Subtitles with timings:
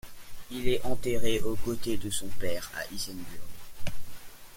[0.49, 3.45] Il est enterré au côté de son père à Ilsenburg.